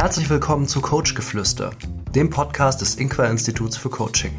[0.00, 1.72] Herzlich willkommen zu Coach Geflüster,
[2.14, 4.32] dem Podcast des Inqua Instituts für Coaching.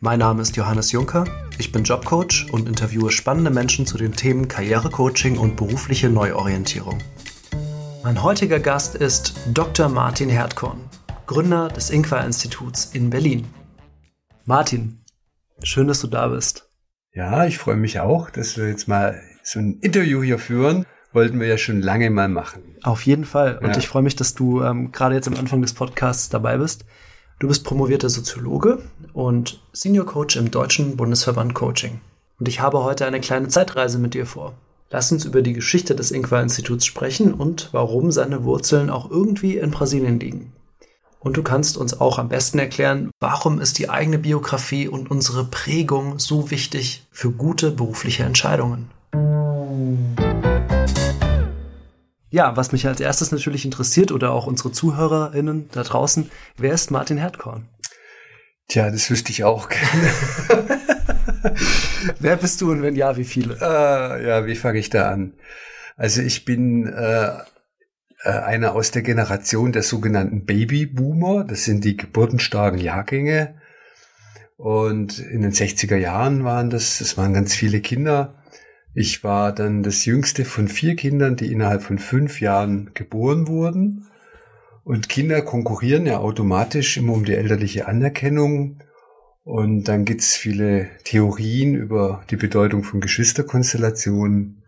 [0.00, 1.24] Mein Name ist Johannes Juncker,
[1.58, 6.98] ich bin Jobcoach und interviewe spannende Menschen zu den Themen Karrierecoaching und berufliche Neuorientierung.
[8.04, 9.88] Mein heutiger Gast ist Dr.
[9.88, 10.78] Martin Herdkorn,
[11.26, 13.44] Gründer des Inqua Instituts in Berlin.
[14.44, 15.00] Martin,
[15.64, 16.70] schön, dass du da bist.
[17.12, 21.40] Ja, ich freue mich auch, dass wir jetzt mal so ein Interview hier führen wollten
[21.40, 22.62] wir ja schon lange mal machen.
[22.82, 23.58] Auf jeden Fall.
[23.58, 23.78] Und ja.
[23.78, 26.84] ich freue mich, dass du ähm, gerade jetzt am Anfang des Podcasts dabei bist.
[27.38, 28.78] Du bist promovierter Soziologe
[29.12, 32.00] und Senior Coach im Deutschen Bundesverband Coaching.
[32.38, 34.54] Und ich habe heute eine kleine Zeitreise mit dir vor.
[34.90, 39.70] Lass uns über die Geschichte des Inqua-Instituts sprechen und warum seine Wurzeln auch irgendwie in
[39.70, 40.52] Brasilien liegen.
[41.18, 45.44] Und du kannst uns auch am besten erklären, warum ist die eigene Biografie und unsere
[45.44, 48.90] Prägung so wichtig für gute berufliche Entscheidungen.
[52.32, 56.90] Ja, was mich als erstes natürlich interessiert oder auch unsere ZuhörerInnen da draußen, wer ist
[56.90, 57.68] Martin Herdkorn?
[58.68, 60.10] Tja, das wüsste ich auch gerne.
[62.20, 63.58] wer bist du und wenn ja, wie viele?
[63.60, 65.34] Äh, ja, wie fange ich da an?
[65.98, 67.32] Also ich bin äh,
[68.22, 71.44] äh, einer aus der Generation der sogenannten Babyboomer.
[71.44, 73.60] Das sind die geburtenstarken Jahrgänge.
[74.56, 78.41] Und in den 60er Jahren waren das, das waren ganz viele Kinder.
[78.94, 84.06] Ich war dann das jüngste von vier Kindern, die innerhalb von fünf Jahren geboren wurden.
[84.84, 88.82] Und Kinder konkurrieren ja automatisch immer um die elterliche Anerkennung.
[89.44, 94.62] Und dann gibt's viele Theorien über die Bedeutung von Geschwisterkonstellationen.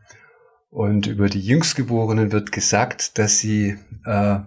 [0.71, 4.39] Und über die Jüngstgeborenen wird gesagt, dass sie, äh,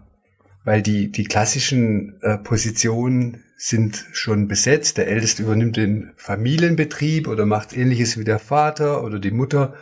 [0.66, 4.98] weil die, die klassischen äh, Positionen sind schon besetzt.
[4.98, 9.74] Der Älteste übernimmt den Familienbetrieb oder macht ähnliches wie der Vater oder die Mutter.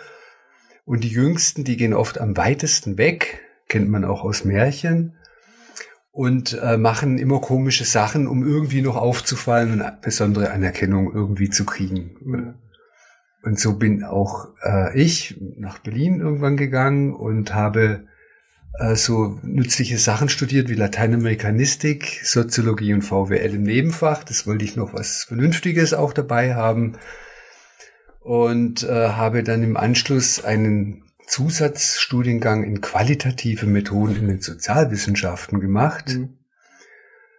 [0.86, 5.18] Und die Jüngsten, die gehen oft am weitesten weg, kennt man auch aus Märchen,
[6.16, 11.66] und äh, machen immer komische Sachen, um irgendwie noch aufzufallen und besondere Anerkennung irgendwie zu
[11.66, 12.56] kriegen.
[13.44, 18.08] Und so bin auch äh, ich nach Berlin irgendwann gegangen und habe
[18.80, 24.24] äh, so nützliche Sachen studiert wie Lateinamerikanistik, Soziologie und VWL im Nebenfach.
[24.24, 26.98] Das wollte ich noch was Vernünftiges auch dabei haben.
[28.20, 36.16] Und äh, habe dann im Anschluss einen Zusatzstudiengang in qualitative Methoden in den Sozialwissenschaften gemacht.
[36.16, 36.38] Mhm.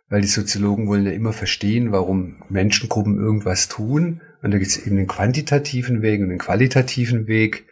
[0.09, 4.21] Weil die Soziologen wollen ja immer verstehen, warum Menschengruppen irgendwas tun.
[4.43, 7.67] Und da gibt es eben den quantitativen Weg und den qualitativen Weg.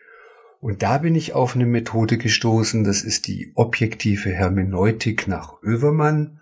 [0.65, 6.41] Und da bin ich auf eine Methode gestoßen, das ist die objektive Hermeneutik nach Övermann.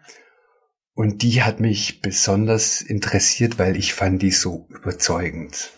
[0.94, 5.72] Und die hat mich besonders interessiert, weil ich fand die so überzeugend.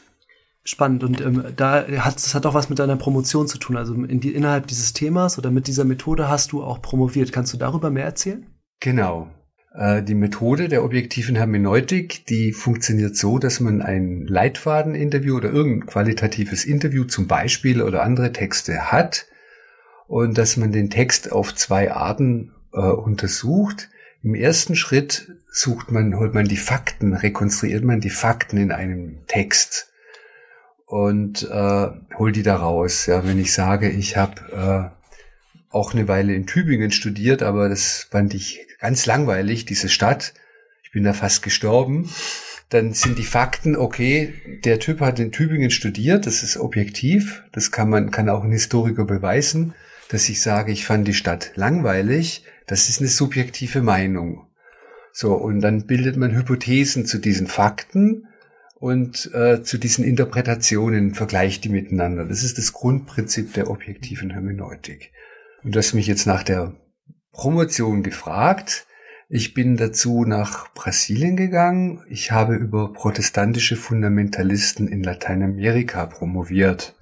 [0.62, 1.05] Spannend.
[1.05, 3.78] Und ähm, da hat das hat auch was mit deiner Promotion zu tun.
[3.78, 7.32] Also in die, innerhalb dieses Themas oder mit dieser Methode hast du auch promoviert.
[7.32, 8.47] Kannst du darüber mehr erzählen?
[8.78, 9.31] Genau.
[9.74, 15.86] Äh, die Methode der objektiven Hermeneutik, die funktioniert so, dass man ein Leitfadeninterview oder irgendein
[15.86, 19.26] qualitatives Interview zum Beispiel oder andere Texte hat
[20.06, 23.90] und dass man den Text auf zwei Arten äh, untersucht.
[24.22, 29.26] Im ersten Schritt sucht man, holt man die Fakten, rekonstruiert man die Fakten in einem
[29.26, 29.92] Text
[30.86, 33.06] und äh, holt die da raus.
[33.06, 38.06] Ja, wenn ich sage, ich habe äh, auch eine Weile in Tübingen studiert, aber das
[38.10, 40.34] fand ich ganz langweilig, diese Stadt.
[40.82, 42.10] Ich bin da fast gestorben.
[42.68, 47.70] Dann sind die Fakten, okay, der Typ hat in Tübingen studiert, das ist objektiv, das
[47.70, 49.72] kann man, kann auch ein Historiker beweisen,
[50.10, 54.48] dass ich sage, ich fand die Stadt langweilig, das ist eine subjektive Meinung.
[55.12, 58.28] So, und dann bildet man Hypothesen zu diesen Fakten
[58.74, 62.26] und äh, zu diesen Interpretationen, vergleicht die miteinander.
[62.26, 65.10] Das ist das Grundprinzip der objektiven Hermeneutik.
[65.62, 66.74] Und das mich jetzt nach der
[67.34, 68.86] Promotion gefragt.
[69.28, 72.02] Ich bin dazu nach Brasilien gegangen.
[72.08, 76.94] Ich habe über protestantische Fundamentalisten in Lateinamerika promoviert.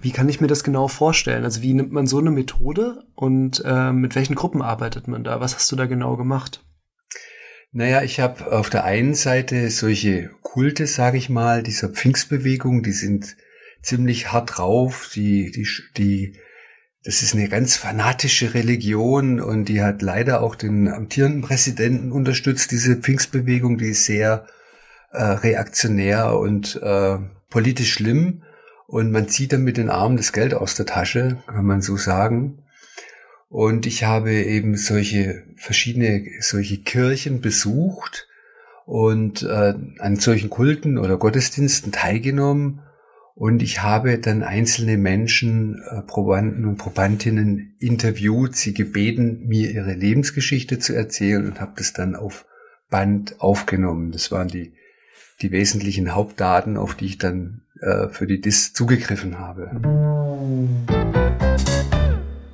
[0.00, 1.44] Wie kann ich mir das genau vorstellen?
[1.44, 5.40] Also wie nimmt man so eine Methode und äh, mit welchen Gruppen arbeitet man da?
[5.40, 6.64] Was hast du da genau gemacht?
[7.70, 12.92] Naja, ich habe auf der einen Seite solche Kulte, sage ich mal, dieser Pfingstbewegung, die
[12.92, 13.36] sind
[13.82, 16.38] ziemlich hart drauf, die, die, die
[17.04, 22.70] das ist eine ganz fanatische Religion und die hat leider auch den amtierenden Präsidenten unterstützt,
[22.70, 24.46] diese Pfingstbewegung, die ist sehr
[25.12, 27.18] äh, reaktionär und äh,
[27.50, 28.42] politisch schlimm
[28.86, 31.96] und man zieht dann mit den Armen das Geld aus der Tasche, kann man so
[31.96, 32.62] sagen.
[33.48, 38.28] Und ich habe eben solche verschiedene, solche Kirchen besucht
[38.84, 42.80] und äh, an solchen Kulten oder Gottesdiensten teilgenommen
[43.38, 49.94] Und ich habe dann einzelne Menschen, äh, Probanden und Probandinnen interviewt, sie gebeten, mir ihre
[49.94, 52.46] Lebensgeschichte zu erzählen und habe das dann auf
[52.90, 54.10] Band aufgenommen.
[54.10, 54.72] Das waren die,
[55.40, 59.70] die wesentlichen Hauptdaten, auf die ich dann äh, für die DIS zugegriffen habe.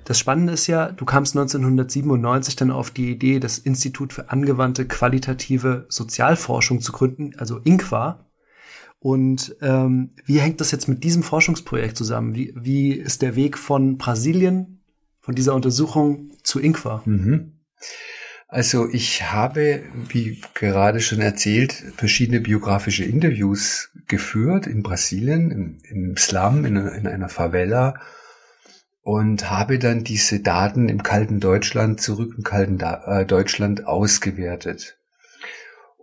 [0.05, 4.87] Das Spannende ist ja, du kamst 1997 dann auf die Idee, das Institut für angewandte
[4.87, 8.21] qualitative Sozialforschung zu gründen, also INQUA.
[9.05, 12.35] Und ähm, wie hängt das jetzt mit diesem Forschungsprojekt zusammen?
[12.35, 14.81] Wie, wie ist der Weg von Brasilien,
[15.21, 17.03] von dieser Untersuchung zu INQUA?
[17.05, 17.53] Mhm.
[18.49, 26.17] Also ich habe, wie gerade schon erzählt, verschiedene biografische Interviews geführt in Brasilien, im, im
[26.17, 28.01] Slum, in, in einer Favela
[29.03, 34.97] und habe dann diese Daten im kalten Deutschland zurück im kalten äh, Deutschland ausgewertet.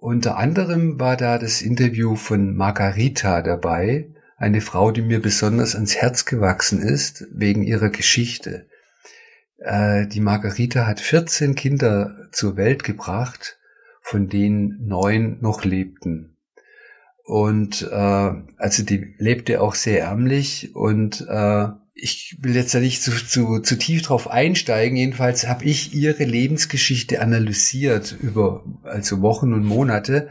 [0.02, 5.96] Unter anderem war da das Interview von Margarita dabei, eine Frau, die mir besonders ans
[5.96, 8.66] Herz gewachsen ist, wegen ihrer Geschichte.
[9.60, 13.60] Äh, die Margarita hat 14 Kinder zur Welt gebracht,
[14.02, 16.36] von denen neun noch lebten.
[17.24, 21.68] Und äh, also die lebte auch sehr ärmlich und äh,
[22.02, 24.98] ich will jetzt da nicht zu, zu, zu tief drauf einsteigen.
[24.98, 30.28] Jedenfalls habe ich ihre Lebensgeschichte analysiert über also Wochen und Monate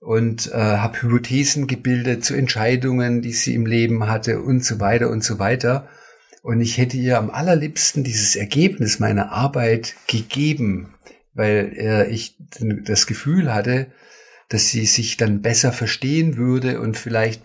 [0.00, 5.10] und äh, habe Hypothesen gebildet zu Entscheidungen, die sie im Leben hatte und so weiter
[5.10, 5.88] und so weiter.
[6.42, 10.94] Und ich hätte ihr am allerliebsten dieses Ergebnis meiner Arbeit gegeben,
[11.34, 13.88] weil äh, ich das Gefühl hatte,
[14.48, 17.42] dass sie sich dann besser verstehen würde und vielleicht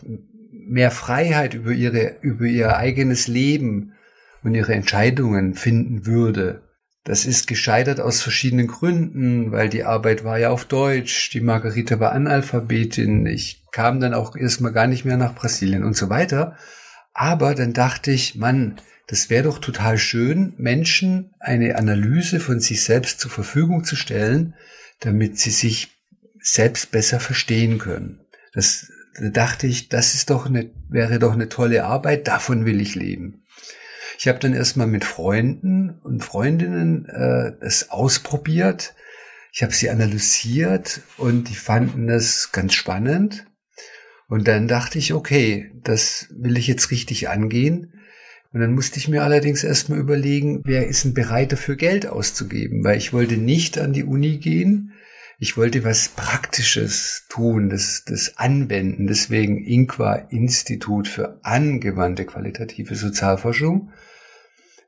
[0.69, 3.93] mehr Freiheit über ihre, über ihr eigenes Leben
[4.43, 6.61] und ihre Entscheidungen finden würde.
[7.03, 11.99] Das ist gescheitert aus verschiedenen Gründen, weil die Arbeit war ja auf Deutsch, die Margarita
[11.99, 16.55] war Analphabetin, ich kam dann auch erstmal gar nicht mehr nach Brasilien und so weiter.
[17.13, 18.75] Aber dann dachte ich, Mann,
[19.07, 24.53] das wäre doch total schön, Menschen eine Analyse von sich selbst zur Verfügung zu stellen,
[24.99, 25.97] damit sie sich
[26.39, 28.19] selbst besser verstehen können.
[28.53, 32.79] Das da dachte ich, das ist doch eine, wäre doch eine tolle Arbeit, davon will
[32.81, 33.43] ich leben.
[34.17, 38.93] Ich habe dann erstmal mit Freunden und Freundinnen äh, es ausprobiert.
[39.53, 43.45] Ich habe sie analysiert und die fanden das ganz spannend.
[44.27, 47.93] Und dann dachte ich, okay, das will ich jetzt richtig angehen.
[48.51, 52.83] Und dann musste ich mir allerdings erstmal überlegen, wer ist denn bereit dafür Geld auszugeben,
[52.83, 54.91] weil ich wollte nicht an die Uni gehen
[55.41, 59.07] ich wollte was Praktisches tun, das, das anwenden.
[59.07, 63.91] Deswegen Inqua Institut für angewandte qualitative Sozialforschung.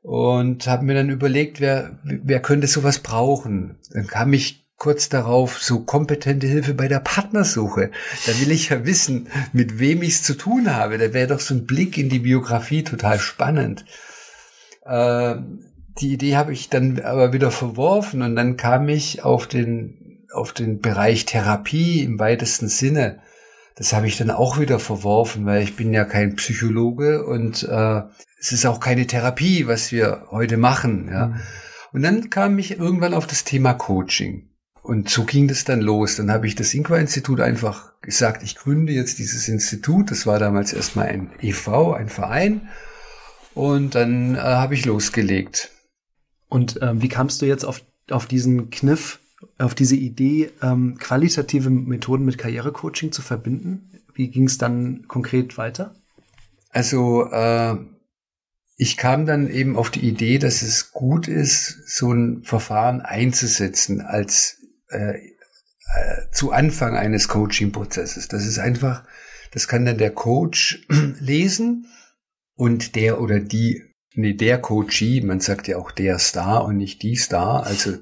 [0.02, 3.78] Und habe mir dann überlegt, wer, wer könnte sowas brauchen.
[3.92, 7.90] Dann kam ich kurz darauf so kompetente Hilfe bei der Partnersuche.
[8.26, 10.98] Da will ich ja wissen, mit wem ich es zu tun habe.
[10.98, 13.86] Da wäre doch so ein Blick in die Biografie total spannend.
[14.84, 15.36] Äh,
[16.00, 20.01] die Idee habe ich dann aber wieder verworfen und dann kam ich auf den
[20.34, 23.20] auf den Bereich Therapie im weitesten Sinne,
[23.76, 28.02] das habe ich dann auch wieder verworfen, weil ich bin ja kein Psychologe und äh,
[28.38, 31.08] es ist auch keine Therapie, was wir heute machen.
[31.10, 31.28] Ja.
[31.28, 31.40] Mhm.
[31.92, 34.48] Und dann kam ich irgendwann auf das Thema Coaching.
[34.82, 36.16] Und so ging das dann los.
[36.16, 40.10] Dann habe ich das Inqua-Institut einfach gesagt, ich gründe jetzt dieses Institut.
[40.10, 42.68] Das war damals erstmal ein EV, ein Verein.
[43.54, 45.70] Und dann äh, habe ich losgelegt.
[46.48, 49.20] Und ähm, wie kamst du jetzt auf, auf diesen Kniff,
[49.58, 53.90] auf diese Idee, ähm, qualitative Methoden mit Karrierecoaching zu verbinden?
[54.14, 55.94] Wie ging es dann konkret weiter?
[56.70, 57.76] Also äh,
[58.76, 64.00] ich kam dann eben auf die Idee, dass es gut ist, so ein Verfahren einzusetzen
[64.00, 64.58] als
[64.88, 65.18] äh,
[65.94, 68.28] äh, zu Anfang eines Coaching-Prozesses.
[68.28, 69.04] Das ist einfach,
[69.52, 70.86] das kann dann der Coach
[71.20, 71.86] lesen
[72.54, 73.82] und der oder die,
[74.14, 77.98] nee, der Coachee, man sagt ja auch der Star und nicht die Star, also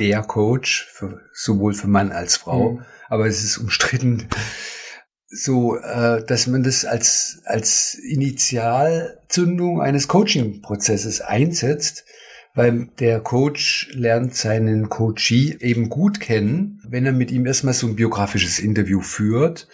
[0.00, 2.82] der Coach, für, sowohl für Mann als Frau, mhm.
[3.08, 4.26] aber es ist umstritten,
[5.28, 12.04] so, äh, dass man das als, als Initialzündung eines Coaching-Prozesses einsetzt,
[12.54, 17.86] weil der Coach lernt seinen Coachee eben gut kennen, wenn er mit ihm erstmal so
[17.86, 19.68] ein biografisches Interview führt.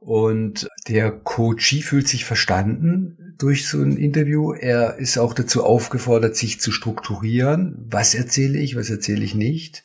[0.00, 4.52] Und der Coachee fühlt sich verstanden durch so ein Interview.
[4.52, 7.86] Er ist auch dazu aufgefordert, sich zu strukturieren.
[7.90, 9.84] Was erzähle ich, was erzähle ich nicht?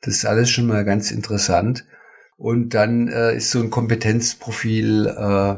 [0.00, 1.86] Das ist alles schon mal ganz interessant.
[2.36, 5.56] Und dann äh, ist so ein Kompetenzprofil äh,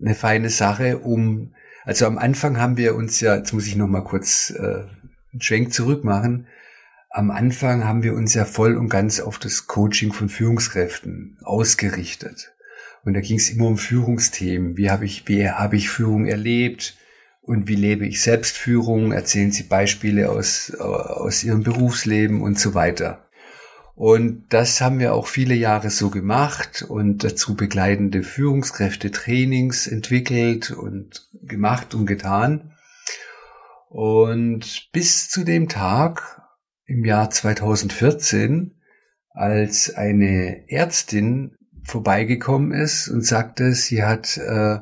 [0.00, 3.86] eine feine Sache, um, also am Anfang haben wir uns ja, jetzt muss ich noch
[3.86, 4.84] mal kurz äh,
[5.32, 6.46] einen Schwenk zurück machen.
[7.10, 12.52] Am Anfang haben wir uns ja voll und ganz auf das Coaching von Führungskräften ausgerichtet.
[13.06, 14.76] Und da ging es immer um Führungsthemen.
[14.76, 16.96] Wie habe ich, wie habe ich Führung erlebt?
[17.40, 19.12] Und wie lebe ich Selbstführung?
[19.12, 23.28] Erzählen Sie Beispiele aus, aus Ihrem Berufsleben und so weiter.
[23.94, 31.28] Und das haben wir auch viele Jahre so gemacht und dazu begleitende Führungskräfte-Trainings entwickelt und
[31.42, 32.72] gemacht und getan.
[33.88, 36.42] Und bis zu dem Tag
[36.86, 38.74] im Jahr 2014,
[39.30, 44.78] als eine Ärztin vorbeigekommen ist und sagte, sie hat, äh,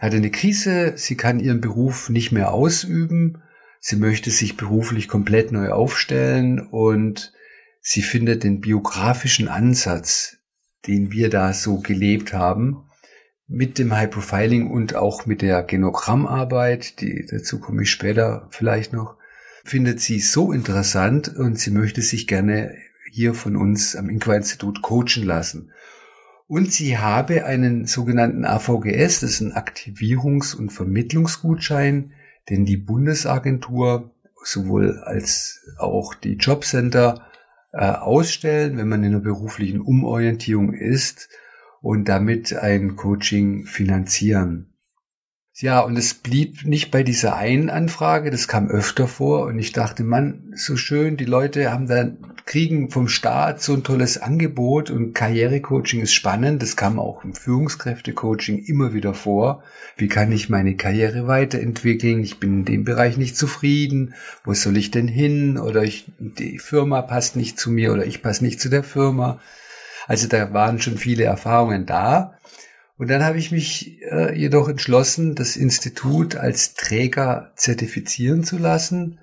[0.00, 3.42] hatte eine Krise, sie kann ihren Beruf nicht mehr ausüben,
[3.80, 7.32] sie möchte sich beruflich komplett neu aufstellen und
[7.80, 10.38] sie findet den biografischen Ansatz,
[10.86, 12.84] den wir da so gelebt haben,
[13.48, 18.92] mit dem High Profiling und auch mit der Genogrammarbeit, die dazu komme ich später vielleicht
[18.92, 19.16] noch,
[19.64, 22.76] findet sie so interessant und sie möchte sich gerne
[23.10, 25.72] hier von uns am Inqua-Institut coachen lassen.
[26.48, 32.12] Und sie habe einen sogenannten AVGS, das ist ein Aktivierungs- und Vermittlungsgutschein,
[32.48, 34.10] den die Bundesagentur
[34.42, 37.26] sowohl als auch die Jobcenter
[37.72, 41.28] äh, ausstellen, wenn man in einer beruflichen Umorientierung ist
[41.82, 44.72] und damit ein Coaching finanzieren.
[45.52, 49.72] Ja, und es blieb nicht bei dieser einen Anfrage, das kam öfter vor und ich
[49.72, 54.90] dachte, Mann, so schön, die Leute haben dann, kriegen vom Staat so ein tolles Angebot
[54.90, 59.62] und Karrierecoaching ist spannend, das kam auch im Führungskräftecoaching immer wieder vor.
[59.98, 62.22] Wie kann ich meine Karriere weiterentwickeln?
[62.22, 64.14] Ich bin in dem Bereich nicht zufrieden.
[64.44, 65.58] Wo soll ich denn hin?
[65.58, 69.40] Oder ich, die Firma passt nicht zu mir oder ich passe nicht zu der Firma.
[70.06, 72.38] Also da waren schon viele Erfahrungen da.
[72.96, 79.18] Und dann habe ich mich äh, jedoch entschlossen, das Institut als Träger zertifizieren zu lassen.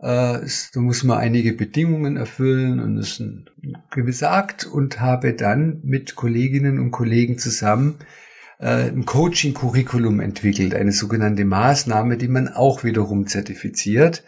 [0.00, 3.48] Äh, es, da muss man einige Bedingungen erfüllen und das ist ein
[3.90, 7.98] gewisser Akt und habe dann mit Kolleginnen und Kollegen zusammen
[8.58, 14.24] äh, ein Coaching-Curriculum entwickelt, eine sogenannte Maßnahme, die man auch wiederum zertifiziert,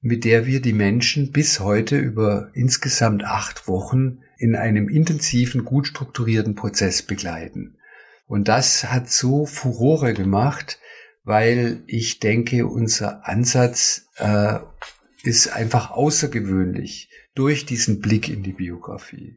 [0.00, 5.86] mit der wir die Menschen bis heute über insgesamt acht Wochen in einem intensiven, gut
[5.86, 7.78] strukturierten Prozess begleiten.
[8.26, 10.78] Und das hat so Furore gemacht,
[11.24, 14.58] weil ich denke, unser Ansatz äh,
[15.26, 19.36] ist einfach außergewöhnlich durch diesen Blick in die Biografie.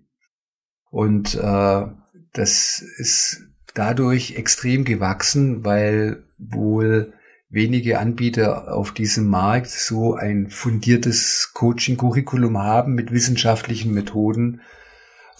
[0.92, 1.86] Und äh,
[2.34, 3.42] das ist
[3.74, 7.14] dadurch extrem gewachsen, weil wohl
[7.50, 14.62] wenige Anbieter auf diesem Markt so ein fundiertes Coaching-Curriculum haben mit wissenschaftlichen Methoden.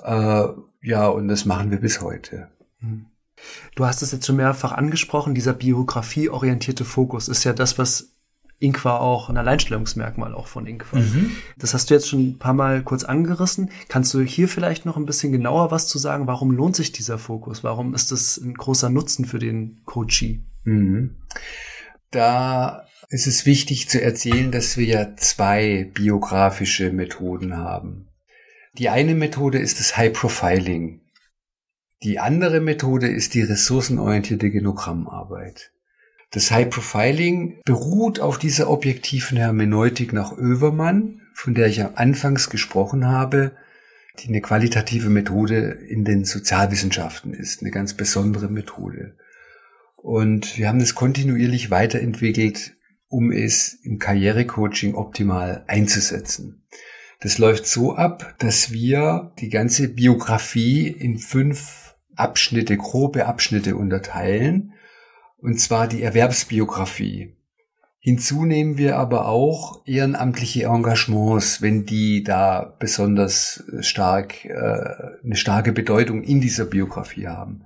[0.04, 0.44] Äh,
[0.82, 2.50] ja, und das machen wir bis heute.
[2.80, 3.06] Hm.
[3.76, 8.16] Du hast es jetzt schon mehrfach angesprochen, dieser biografieorientierte Fokus ist ja das, was
[8.60, 11.00] Inqua auch ein Alleinstellungsmerkmal auch von Inqua.
[11.00, 11.32] Mhm.
[11.58, 13.72] Das hast du jetzt schon ein paar Mal kurz angerissen.
[13.88, 16.28] Kannst du hier vielleicht noch ein bisschen genauer was zu sagen?
[16.28, 17.64] Warum lohnt sich dieser Fokus?
[17.64, 20.44] Warum ist das ein großer Nutzen für den Coachee?
[20.66, 21.16] Mhm.
[22.12, 28.08] Da ist es wichtig zu erzählen, dass wir ja zwei biografische Methoden haben.
[28.78, 31.02] Die eine Methode ist das High Profiling.
[32.04, 35.72] Die andere Methode ist die ressourcenorientierte Genogrammarbeit.
[36.32, 42.50] Das High Profiling beruht auf dieser objektiven Hermeneutik nach Övermann, von der ich ja anfangs
[42.50, 43.54] gesprochen habe,
[44.20, 49.16] die eine qualitative Methode in den Sozialwissenschaften ist, eine ganz besondere Methode.
[49.96, 52.76] Und wir haben es kontinuierlich weiterentwickelt,
[53.08, 56.64] um es im Karrierecoaching optimal einzusetzen.
[57.22, 64.74] Das läuft so ab, dass wir die ganze Biografie in fünf Abschnitte, grobe Abschnitte unterteilen,
[65.42, 67.36] und zwar die Erwerbsbiografie.
[68.02, 74.54] Hinzu nehmen wir aber auch ehrenamtliche Engagements, wenn die da besonders stark äh,
[75.24, 77.66] eine starke Bedeutung in dieser Biografie haben.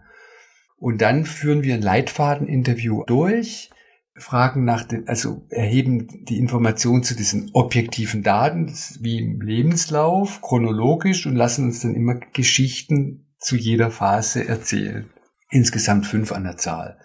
[0.77, 3.69] Und dann führen wir ein Leitfadeninterview durch,
[4.15, 11.25] fragen nach den, also erheben die Informationen zu diesen objektiven Daten, wie im Lebenslauf, chronologisch
[11.25, 15.09] und lassen uns dann immer Geschichten zu jeder Phase erzählen.
[15.49, 16.97] Insgesamt fünf an der Zahl.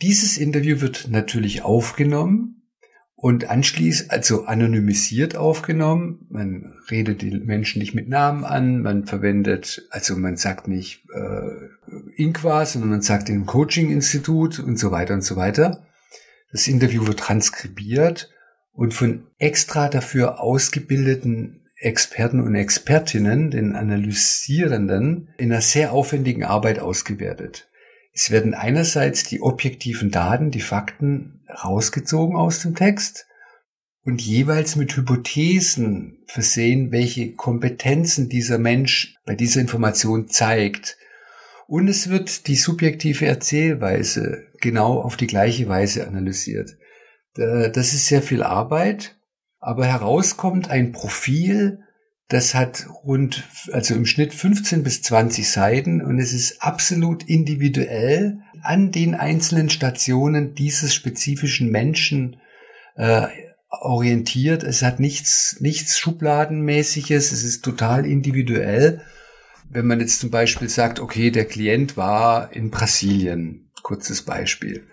[0.00, 2.62] Dieses Interview wird natürlich aufgenommen
[3.16, 6.26] und anschließend, also anonymisiert aufgenommen.
[6.30, 12.22] Man redet die Menschen nicht mit Namen an, man verwendet, also man sagt nicht äh,
[12.22, 15.84] Inqua, sondern man sagt im Coaching-Institut und so weiter und so weiter.
[16.52, 18.30] Das Interview wird transkribiert
[18.72, 26.78] und von extra dafür ausgebildeten Experten und Expertinnen, den Analysierenden, in einer sehr aufwendigen Arbeit
[26.78, 27.68] ausgewertet.
[28.20, 33.28] Es werden einerseits die objektiven Daten, die Fakten rausgezogen aus dem Text
[34.02, 40.98] und jeweils mit Hypothesen versehen, welche Kompetenzen dieser Mensch bei dieser Information zeigt.
[41.68, 46.76] Und es wird die subjektive Erzählweise genau auf die gleiche Weise analysiert.
[47.34, 49.16] Das ist sehr viel Arbeit,
[49.60, 51.84] aber herauskommt ein Profil,
[52.28, 58.38] das hat rund, also im Schnitt 15 bis 20 Seiten und es ist absolut individuell
[58.62, 62.36] an den einzelnen Stationen dieses spezifischen Menschen
[62.96, 63.28] äh,
[63.70, 64.62] orientiert.
[64.62, 67.32] Es hat nichts, nichts Schubladenmäßiges.
[67.32, 69.02] Es ist total individuell.
[69.70, 74.86] Wenn man jetzt zum Beispiel sagt, okay, der Klient war in Brasilien, kurzes Beispiel.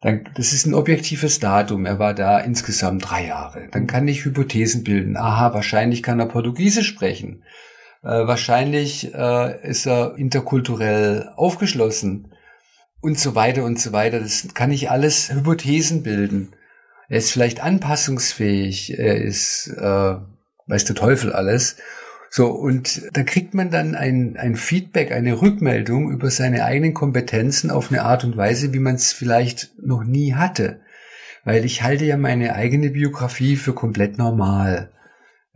[0.00, 1.84] Dann, das ist ein objektives Datum.
[1.84, 3.68] Er war da insgesamt drei Jahre.
[3.70, 5.16] Dann kann ich Hypothesen bilden.
[5.16, 7.44] Aha, wahrscheinlich kann er Portugiesisch sprechen.
[8.02, 12.32] Äh, wahrscheinlich äh, ist er interkulturell aufgeschlossen
[13.02, 14.20] und so weiter und so weiter.
[14.20, 16.54] Das kann ich alles Hypothesen bilden.
[17.10, 18.98] Er ist vielleicht anpassungsfähig.
[18.98, 20.14] Er ist, äh,
[20.66, 21.76] weiß der Teufel alles.
[22.32, 27.72] So, und da kriegt man dann ein, ein Feedback, eine Rückmeldung über seine eigenen Kompetenzen
[27.72, 30.80] auf eine Art und Weise, wie man es vielleicht noch nie hatte.
[31.44, 34.92] Weil ich halte ja meine eigene Biografie für komplett normal.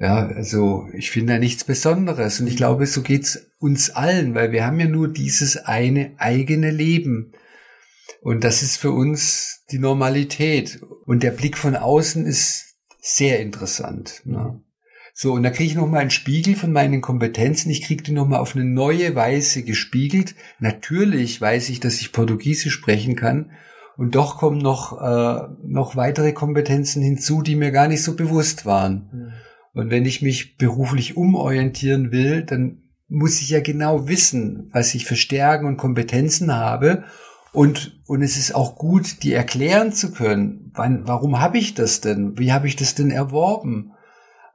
[0.01, 2.41] Ja, also ich finde da nichts Besonderes.
[2.41, 6.73] Und ich glaube, so geht's uns allen, weil wir haben ja nur dieses eine eigene
[6.73, 7.35] Leben.
[8.21, 10.81] Und das ist für uns die Normalität.
[11.07, 14.23] Und der Blick von außen ist sehr interessant.
[14.25, 14.61] Ne?
[15.17, 17.71] So, und da kriege ich nochmal einen Spiegel von meinen Kompetenzen.
[17.71, 20.35] Ich kriege die nochmal auf eine neue Weise gespiegelt.
[20.59, 23.53] Natürlich weiß ich, dass ich Portugiesisch sprechen kann.
[23.97, 28.67] Und doch kommen noch, äh, noch weitere Kompetenzen hinzu, die mir gar nicht so bewusst
[28.67, 29.09] waren.
[29.13, 29.33] Mhm.
[29.73, 35.05] Und wenn ich mich beruflich umorientieren will, dann muss ich ja genau wissen, was ich
[35.05, 37.05] für Stärken und Kompetenzen habe.
[37.53, 40.73] Und, und es ist auch gut, die erklären zu können.
[40.75, 42.37] Wann, warum habe ich das denn?
[42.37, 43.93] Wie habe ich das denn erworben?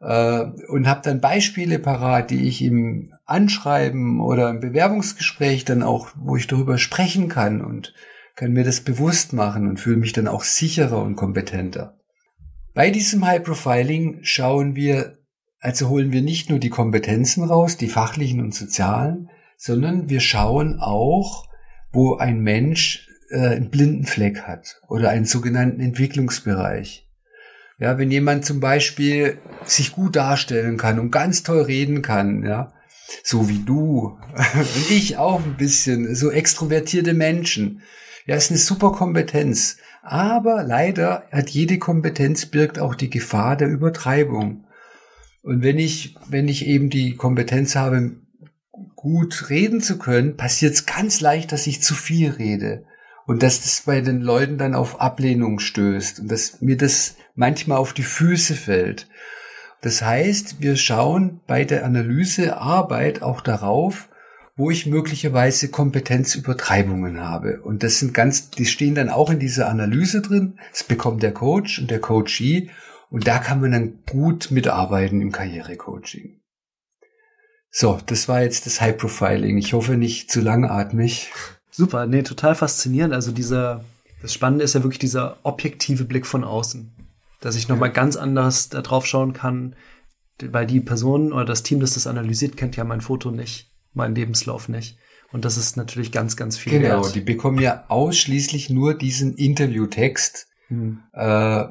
[0.02, 6.10] Äh, und habe dann Beispiele parat, die ich im Anschreiben oder im Bewerbungsgespräch dann auch,
[6.16, 7.94] wo ich darüber sprechen kann und
[8.36, 11.98] kann mir das bewusst machen und fühle mich dann auch sicherer und kompetenter.
[12.74, 15.18] Bei diesem High Profiling schauen wir,
[15.60, 20.80] also holen wir nicht nur die Kompetenzen raus, die fachlichen und sozialen, sondern wir schauen
[20.80, 21.50] auch,
[21.92, 27.09] wo ein Mensch äh, einen blinden Fleck hat oder einen sogenannten Entwicklungsbereich.
[27.80, 32.74] Ja, wenn jemand zum Beispiel sich gut darstellen kann und ganz toll reden kann, ja,
[33.24, 37.82] so wie du und ich auch ein bisschen, so extrovertierte Menschen.
[38.26, 39.78] Ja, ist eine super Kompetenz.
[40.02, 44.66] Aber leider hat jede Kompetenz birgt auch die Gefahr der Übertreibung.
[45.42, 48.18] Und wenn ich, wenn ich eben die Kompetenz habe,
[48.96, 52.86] gut reden zu können, passiert es ganz leicht, dass ich zu viel rede.
[53.30, 57.78] Und dass das bei den Leuten dann auf Ablehnung stößt und dass mir das manchmal
[57.78, 59.08] auf die Füße fällt.
[59.82, 64.10] Das heißt, wir schauen bei der Analysearbeit auch darauf,
[64.56, 67.62] wo ich möglicherweise Kompetenzübertreibungen habe.
[67.62, 70.58] Und das sind ganz, die stehen dann auch in dieser Analyse drin.
[70.72, 72.72] Das bekommt der Coach und der Coachee.
[73.12, 76.42] Und da kann man dann gut mitarbeiten im Karrierecoaching.
[77.70, 79.60] So, das war jetzt das High Profiling.
[79.60, 81.32] Ich hoffe nicht zu langatmig.
[81.72, 83.14] Super, nee, total faszinierend.
[83.14, 83.84] Also dieser,
[84.22, 86.92] das Spannende ist ja wirklich dieser objektive Blick von außen.
[87.42, 87.94] Dass ich nochmal ja.
[87.94, 89.76] ganz anders da drauf schauen kann,
[90.42, 94.16] weil die Person oder das Team, das das analysiert, kennt ja mein Foto nicht, meinen
[94.16, 94.98] Lebenslauf nicht.
[95.32, 96.80] Und das ist natürlich ganz, ganz viel.
[96.80, 97.16] Genau, wert.
[97.16, 101.00] die bekommen ja ausschließlich nur diesen Interviewtext hm.
[101.14, 101.66] äh,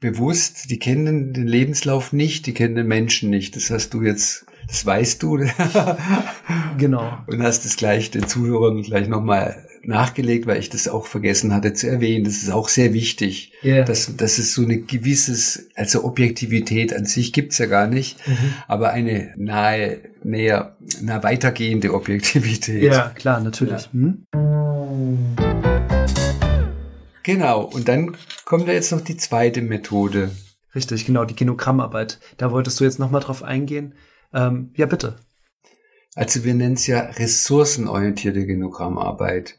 [0.00, 0.70] bewusst.
[0.70, 3.54] Die kennen den Lebenslauf nicht, die kennen den Menschen nicht.
[3.56, 5.38] Das hast du jetzt das weißt du.
[6.78, 7.18] genau.
[7.26, 11.72] Und hast es gleich den Zuhörern gleich nochmal nachgelegt, weil ich das auch vergessen hatte
[11.72, 12.24] zu erwähnen.
[12.24, 13.84] Das ist auch sehr wichtig, yeah.
[13.84, 18.54] dass, dass es so eine gewisses, also Objektivität an sich gibt's ja gar nicht, mhm.
[18.66, 22.82] aber eine nahe, näher, na weitergehende Objektivität.
[22.82, 23.84] Ja, klar, natürlich.
[23.84, 23.88] Ja.
[23.92, 24.26] Mhm.
[27.22, 30.30] Genau, und dann kommt da jetzt noch die zweite Methode.
[30.74, 32.18] Richtig, genau, die Genogrammarbeit.
[32.36, 33.94] Da wolltest du jetzt nochmal drauf eingehen.
[34.32, 35.16] Ähm, ja, bitte.
[36.14, 39.58] Also wir nennen es ja ressourcenorientierte Genogrammarbeit.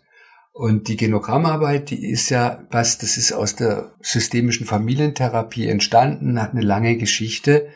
[0.52, 6.52] Und die Genogrammarbeit, die ist ja was, das ist aus der systemischen Familientherapie entstanden, hat
[6.52, 7.70] eine lange Geschichte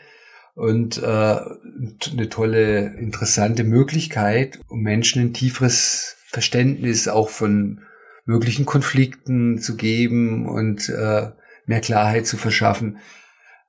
[0.54, 7.80] und äh, eine tolle, interessante Möglichkeit, um Menschen ein tieferes Verständnis auch von
[8.26, 11.30] möglichen Konflikten zu geben und äh,
[11.66, 12.98] mehr Klarheit zu verschaffen.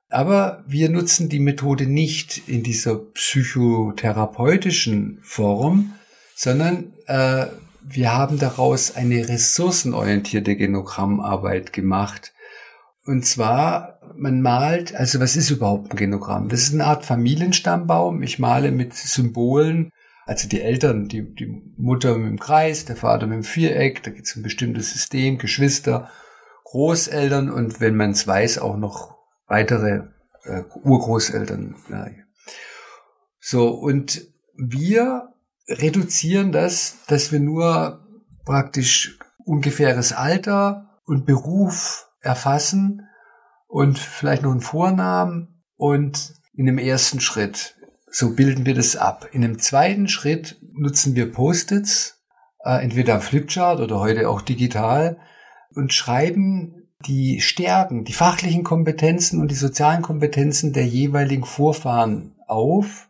[0.08, 5.92] Aber wir nutzen die Methode nicht in dieser psychotherapeutischen Form,
[6.34, 7.46] sondern äh,
[7.82, 12.32] wir haben daraus eine ressourcenorientierte Genogrammarbeit gemacht.
[13.04, 16.48] Und zwar, man malt, also was ist überhaupt ein Genogramm?
[16.48, 18.22] Das ist eine Art Familienstammbaum.
[18.22, 19.90] Ich male mit Symbolen
[20.26, 24.10] Also die Eltern, die, die Mutter mit dem Kreis, der Vater mit dem Viereck, da
[24.10, 26.10] gibt es ein bestimmtes System, Geschwister,
[26.64, 29.15] Großeltern und wenn man es weiß, auch noch
[29.46, 30.02] weitere
[30.44, 31.76] äh, Urgroßeltern.
[31.90, 32.06] Ja.
[33.40, 34.22] So, und
[34.56, 35.34] wir
[35.68, 38.06] reduzieren das, dass wir nur
[38.44, 43.08] praktisch ungefähres Alter und Beruf erfassen
[43.66, 47.76] und vielleicht noch einen Vornamen und in dem ersten Schritt,
[48.10, 49.28] so bilden wir das ab.
[49.32, 52.24] In dem zweiten Schritt nutzen wir Post-its,
[52.64, 55.18] äh, entweder Flipchart oder heute auch digital
[55.74, 63.08] und schreiben die Stärken, die fachlichen Kompetenzen und die sozialen Kompetenzen der jeweiligen Vorfahren auf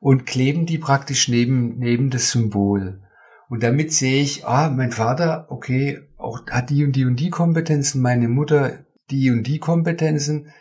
[0.00, 3.00] und kleben die praktisch neben, neben das Symbol.
[3.48, 7.30] Und damit sehe ich, ah, mein Vater, okay, auch hat die und die und die
[7.30, 10.52] Kompetenzen, meine Mutter die und die Kompetenzen,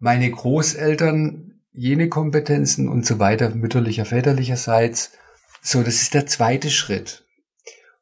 [0.00, 5.12] meine Großeltern jene Kompetenzen und so weiter, mütterlicher, väterlicherseits.
[5.60, 7.23] So, das ist der zweite Schritt.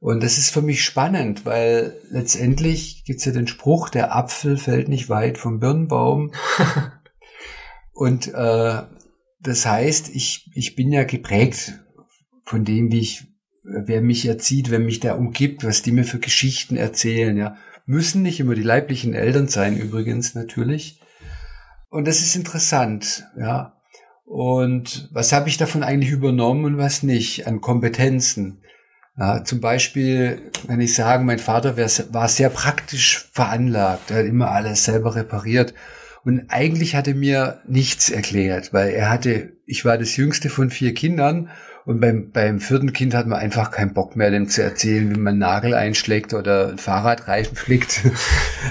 [0.02, 4.88] Und das ist für mich spannend, weil letztendlich gibt's ja den Spruch, der Apfel fällt
[4.88, 6.32] nicht weit vom Birnbaum.
[7.92, 8.82] und äh,
[9.40, 11.78] das heißt, ich, ich bin ja geprägt
[12.42, 13.28] von dem, wie ich
[13.62, 17.56] wer mich erzieht, wer mich da umgibt, was die mir für Geschichten erzählen, ja.
[17.86, 21.00] Müssen nicht immer die leiblichen Eltern sein, übrigens, natürlich.
[21.90, 23.80] Und das ist interessant, ja.
[24.24, 28.61] Und was habe ich davon eigentlich übernommen und was nicht an Kompetenzen?
[29.18, 34.10] Ja, zum Beispiel kann ich sagen, mein Vater war sehr praktisch veranlagt.
[34.10, 35.74] Er hat immer alles selber repariert.
[36.24, 40.94] Und eigentlich hatte mir nichts erklärt, weil er hatte, ich war das jüngste von vier
[40.94, 41.50] Kindern
[41.84, 45.18] und beim, beim vierten Kind hat man einfach keinen Bock mehr, dem zu erzählen, wie
[45.18, 48.02] man Nagel einschlägt oder ein Fahrradreifen flickt.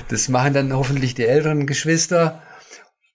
[0.07, 2.41] Das machen dann hoffentlich die älteren Geschwister.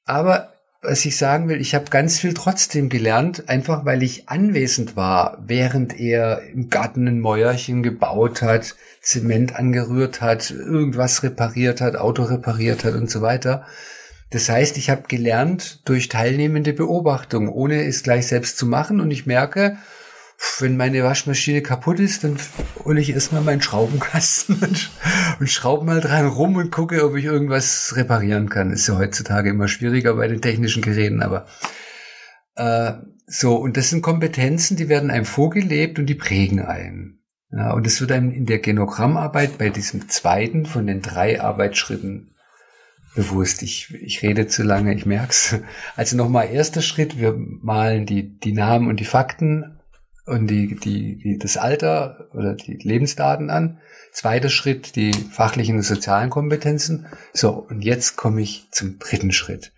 [0.04, 0.55] Aber
[0.86, 5.38] was ich sagen will, ich habe ganz viel trotzdem gelernt, einfach weil ich anwesend war,
[5.44, 12.22] während er im Garten ein Mäuerchen gebaut hat, Zement angerührt hat, irgendwas repariert hat, Auto
[12.22, 13.66] repariert hat und so weiter.
[14.30, 19.00] Das heißt, ich habe gelernt durch teilnehmende Beobachtung, ohne es gleich selbst zu machen.
[19.00, 19.78] Und ich merke,
[20.58, 22.36] wenn meine Waschmaschine kaputt ist, dann
[22.84, 24.90] hole ich erstmal meinen Schraubenkasten und,
[25.40, 28.70] und schraube mal dran rum und gucke, ob ich irgendwas reparieren kann.
[28.70, 31.46] ist ja heutzutage immer schwieriger bei den technischen Geräten, aber
[32.56, 32.92] äh,
[33.26, 37.20] so, und das sind Kompetenzen, die werden einem vorgelebt und die prägen einen.
[37.50, 42.34] Ja, und das wird einem in der Genogrammarbeit bei diesem zweiten von den drei Arbeitsschritten
[43.14, 43.62] bewusst.
[43.62, 45.56] Ich, ich rede zu lange, ich merk's.
[45.96, 49.75] Also nochmal erster Schritt, wir malen die, die Namen und die Fakten
[50.26, 53.78] und die, die, die, das Alter oder die Lebensdaten an.
[54.12, 57.06] Zweiter Schritt, die fachlichen und sozialen Kompetenzen.
[57.32, 59.72] So, und jetzt komme ich zum dritten Schritt.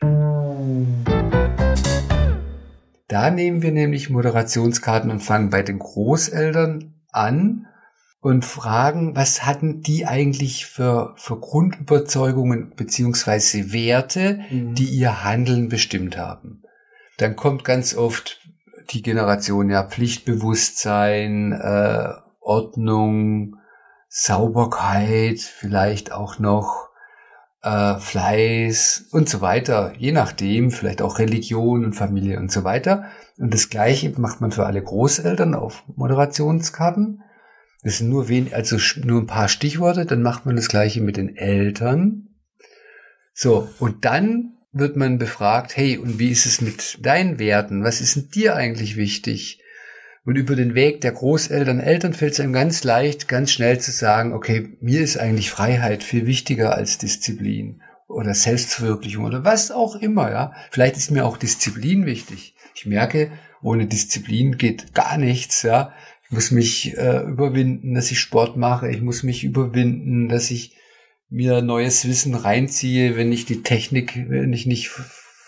[3.08, 7.66] Da nehmen wir nämlich Moderationskarten und fangen bei den Großeltern an
[8.20, 14.74] und fragen, was hatten die eigentlich für, für Grundüberzeugungen beziehungsweise Werte, mhm.
[14.74, 16.62] die ihr Handeln bestimmt haben.
[17.16, 18.40] Dann kommt ganz oft
[18.90, 23.56] die Generation ja Pflichtbewusstsein, äh, Ordnung,
[24.08, 26.88] Sauberkeit, vielleicht auch noch
[27.62, 33.04] äh, Fleiß und so weiter, je nachdem, vielleicht auch Religion und Familie und so weiter.
[33.38, 37.22] Und das Gleiche macht man für alle Großeltern auf Moderationskarten.
[37.82, 41.16] Das sind nur wen, also nur ein paar Stichworte, dann macht man das gleiche mit
[41.16, 42.28] den Eltern.
[43.34, 47.84] So, und dann wird man befragt, hey, und wie ist es mit deinen Werten?
[47.84, 49.60] Was ist denn dir eigentlich wichtig?
[50.24, 53.92] Und über den Weg der Großeltern, Eltern fällt es einem ganz leicht, ganz schnell zu
[53.92, 59.96] sagen, okay, mir ist eigentlich Freiheit viel wichtiger als Disziplin oder Selbstverwirklichung oder was auch
[59.96, 60.52] immer, ja.
[60.70, 62.54] Vielleicht ist mir auch Disziplin wichtig.
[62.74, 65.94] Ich merke, ohne Disziplin geht gar nichts, ja.
[66.24, 68.90] Ich muss mich äh, überwinden, dass ich Sport mache.
[68.90, 70.76] Ich muss mich überwinden, dass ich
[71.30, 74.90] mir neues Wissen reinziehe, wenn ich die Technik, wenn ich nicht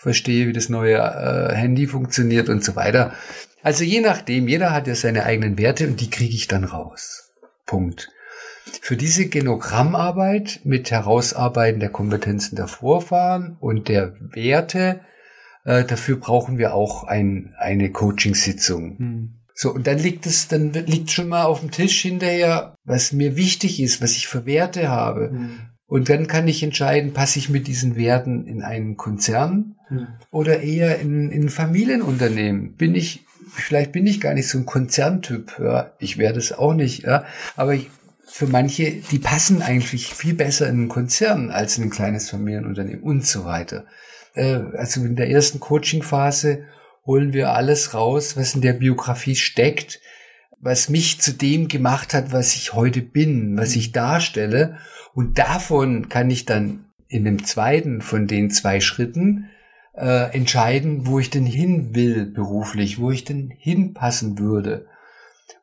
[0.01, 3.13] verstehe, wie das neue äh, Handy funktioniert und so weiter.
[3.63, 7.31] Also je nachdem, jeder hat ja seine eigenen Werte und die kriege ich dann raus.
[7.65, 8.09] Punkt.
[8.81, 15.01] Für diese Genogrammarbeit mit Herausarbeiten der Kompetenzen der Vorfahren und der Werte,
[15.65, 18.97] äh, dafür brauchen wir auch ein, eine Coaching-Sitzung.
[18.97, 19.35] Hm.
[19.53, 23.35] So, und dann liegt es, dann liegt schon mal auf dem Tisch hinterher, was mir
[23.35, 25.29] wichtig ist, was ich für Werte habe.
[25.29, 25.59] Mhm.
[25.91, 30.07] Und dann kann ich entscheiden, passe ich mit diesen Werten in einen Konzern mhm.
[30.31, 32.77] oder eher in, in ein Familienunternehmen.
[32.77, 36.73] Bin ich, vielleicht bin ich gar nicht so ein Konzerntyp, ja, ich werde es auch
[36.73, 37.25] nicht, ja,
[37.57, 37.89] aber ich,
[38.25, 43.03] für manche, die passen eigentlich viel besser in einen Konzern als in ein kleines Familienunternehmen
[43.03, 43.83] und so weiter.
[44.33, 46.67] Äh, also in der ersten Coaching-Phase
[47.05, 49.99] holen wir alles raus, was in der Biografie steckt,
[50.61, 54.77] was mich zu dem gemacht hat, was ich heute bin, was ich darstelle.
[55.13, 59.49] Und davon kann ich dann in dem zweiten von den zwei Schritten
[59.93, 64.87] äh, entscheiden, wo ich denn hin will beruflich, wo ich denn hinpassen würde.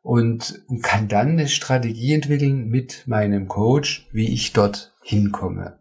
[0.02, 5.78] Und kann dann eine Strategie entwickeln mit meinem Coach, wie ich dort hinkomme.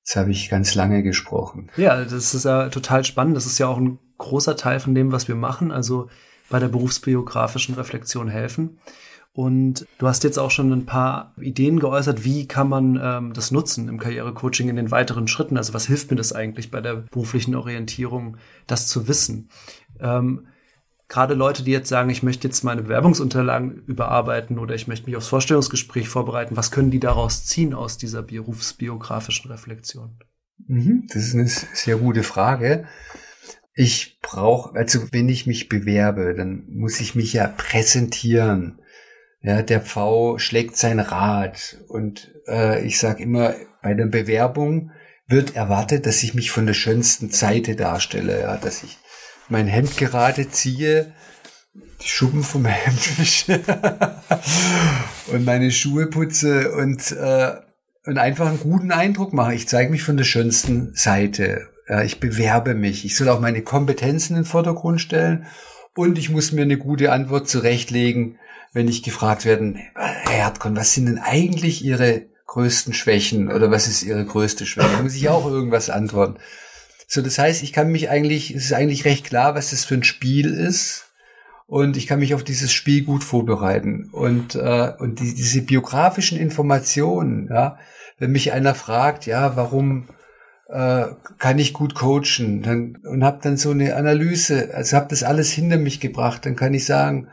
[0.00, 1.70] Jetzt habe ich ganz lange gesprochen.
[1.76, 3.36] Ja, das ist ja total spannend.
[3.36, 6.08] Das ist ja auch ein großer Teil von dem, was wir machen, also
[6.50, 8.78] bei der berufsbiografischen Reflexion helfen.
[9.38, 13.52] Und du hast jetzt auch schon ein paar Ideen geäußert, wie kann man ähm, das
[13.52, 15.56] nutzen im Karrierecoaching in den weiteren Schritten?
[15.56, 19.48] Also was hilft mir das eigentlich bei der beruflichen Orientierung, das zu wissen?
[20.00, 20.48] Ähm,
[21.06, 25.14] Gerade Leute, die jetzt sagen, ich möchte jetzt meine Bewerbungsunterlagen überarbeiten oder ich möchte mich
[25.14, 30.18] aufs Vorstellungsgespräch vorbereiten, was können die daraus ziehen aus dieser berufsbiografischen Reflexion?
[30.66, 32.86] Mhm, das ist eine sehr gute Frage.
[33.72, 38.80] Ich brauche, also wenn ich mich bewerbe, dann muss ich mich ja präsentieren.
[39.40, 44.90] Ja, der V schlägt sein Rad und äh, ich sage immer, bei der Bewerbung
[45.28, 48.98] wird erwartet, dass ich mich von der schönsten Seite darstelle, ja, dass ich
[49.48, 51.12] mein Hemd gerade ziehe,
[52.02, 53.60] die Schuppen vom Hemd wische
[55.32, 57.52] und meine Schuhe putze und, äh,
[58.06, 59.54] und einfach einen guten Eindruck mache.
[59.54, 61.68] Ich zeige mich von der schönsten Seite.
[61.88, 63.04] Ja, ich bewerbe mich.
[63.04, 65.46] Ich soll auch meine Kompetenzen in den Vordergrund stellen
[65.94, 68.38] und ich muss mir eine gute Antwort zurechtlegen,
[68.72, 73.86] wenn ich gefragt werden, Herr Erdkon, was sind denn eigentlich Ihre größten Schwächen oder was
[73.88, 74.88] ist Ihre größte Schwäche?
[74.96, 76.38] Da muss ich auch irgendwas antworten.
[77.06, 79.94] So, das heißt, ich kann mich eigentlich, es ist eigentlich recht klar, was das für
[79.94, 81.06] ein Spiel ist.
[81.66, 84.08] Und ich kann mich auf dieses Spiel gut vorbereiten.
[84.10, 87.78] Und, äh, und die, diese biografischen Informationen, ja,
[88.18, 90.08] wenn mich einer fragt, ja, warum
[90.68, 91.06] äh,
[91.38, 95.50] kann ich gut coachen, dann und habe dann so eine Analyse, also habe das alles
[95.50, 97.28] hinter mich gebracht, dann kann ich sagen,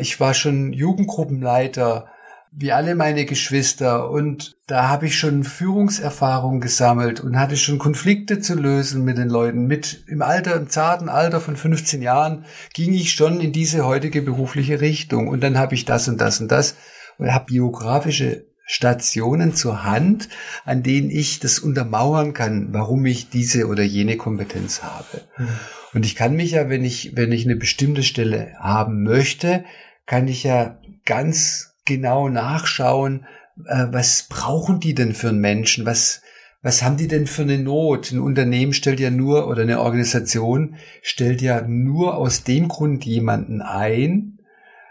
[0.00, 2.06] ich war schon Jugendgruppenleiter,
[2.50, 8.40] wie alle meine Geschwister und da habe ich schon Führungserfahrung gesammelt und hatte schon Konflikte
[8.40, 9.66] zu lösen mit den Leuten.
[9.66, 14.22] Mit im Alter, im zarten Alter von 15 Jahren ging ich schon in diese heutige
[14.22, 16.76] berufliche Richtung und dann habe ich das und das und das
[17.18, 20.28] und habe biografische Stationen zur Hand,
[20.64, 25.22] an denen ich das untermauern kann, warum ich diese oder jene Kompetenz habe.
[25.38, 25.48] Mhm.
[25.94, 29.64] Und ich kann mich ja, wenn ich, wenn ich eine bestimmte Stelle haben möchte,
[30.06, 33.26] kann ich ja ganz genau nachschauen,
[33.66, 35.86] äh, was brauchen die denn für einen Menschen?
[35.86, 36.22] Was,
[36.62, 38.12] was haben die denn für eine Not?
[38.12, 43.62] Ein Unternehmen stellt ja nur, oder eine Organisation stellt ja nur aus dem Grund jemanden
[43.62, 44.38] ein,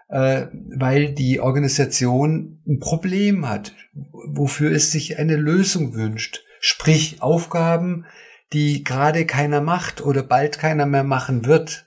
[0.10, 6.44] äh, weil die Organisation ein Problem hat, wofür es sich eine Lösung wünscht.
[6.60, 8.06] Sprich, Aufgaben,
[8.54, 11.86] die gerade keiner macht oder bald keiner mehr machen wird.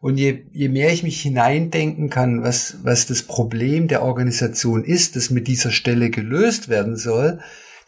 [0.00, 5.16] Und je, je mehr ich mich hineindenken kann, was, was das Problem der Organisation ist,
[5.16, 7.40] das mit dieser Stelle gelöst werden soll,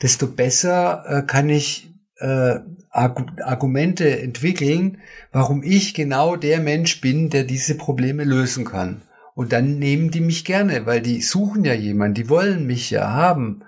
[0.03, 4.99] desto besser äh, kann ich äh, Argumente entwickeln,
[5.33, 9.03] warum ich genau der Mensch bin, der diese Probleme lösen kann.
[9.35, 13.13] Und dann nehmen die mich gerne, weil die suchen ja jemanden, die wollen mich ja
[13.13, 13.63] haben.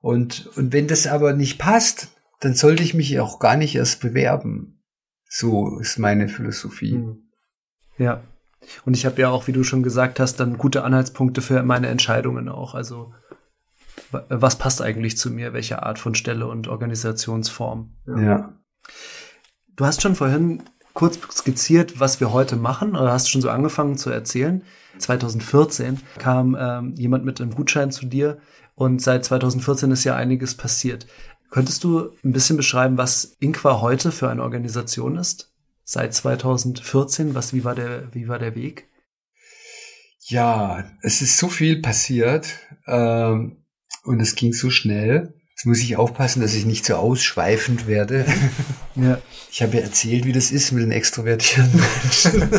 [0.00, 4.00] Und, und wenn das aber nicht passt, dann sollte ich mich auch gar nicht erst
[4.00, 4.82] bewerben.
[5.28, 6.94] So ist meine Philosophie.
[6.94, 7.30] Hm.
[7.98, 8.22] Ja.
[8.84, 11.88] Und ich habe ja auch, wie du schon gesagt hast, dann gute Anhaltspunkte für meine
[11.88, 12.74] Entscheidungen auch.
[12.74, 13.12] Also
[14.28, 17.94] was passt eigentlich zu mir, welche Art von Stelle und Organisationsform.
[18.06, 18.20] Ja.
[18.20, 18.52] ja.
[19.76, 23.96] Du hast schon vorhin kurz skizziert, was wir heute machen, oder hast schon so angefangen
[23.98, 24.62] zu erzählen.
[24.98, 28.38] 2014 kam ähm, jemand mit einem Gutschein zu dir
[28.76, 31.06] und seit 2014 ist ja einiges passiert.
[31.54, 35.54] Könntest du ein bisschen beschreiben, was Inqua heute für eine Organisation ist?
[35.84, 37.34] seit 2014?
[37.34, 38.88] Was, wie war der, wie war der Weg?
[40.26, 42.48] Ja, es ist so viel passiert
[42.86, 43.58] ähm,
[44.04, 45.34] und es ging so schnell.
[45.50, 48.26] Jetzt muss ich aufpassen, dass ich nicht so ausschweifend werde.
[48.96, 49.20] Ja.
[49.50, 52.48] Ich habe ja erzählt, wie das ist mit den extrovertierten Menschen.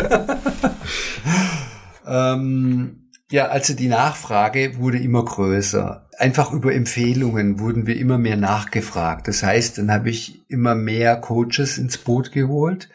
[2.05, 6.04] ähm, ja, also die Nachfrage wurde immer größer.
[6.17, 9.27] Einfach über Empfehlungen wurden wir immer mehr nachgefragt.
[9.27, 12.89] Das heißt, dann habe ich immer mehr Coaches ins Boot geholt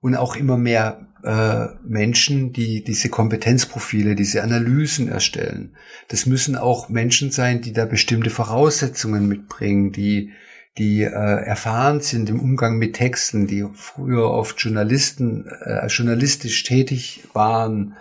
[0.00, 5.76] und auch immer mehr äh, Menschen, die diese Kompetenzprofile, diese Analysen erstellen.
[6.08, 10.32] Das müssen auch Menschen sein, die da bestimmte Voraussetzungen mitbringen, die
[10.78, 17.24] die äh, erfahren sind im Umgang mit Texten, die früher oft Journalisten, äh, journalistisch tätig
[17.34, 17.96] waren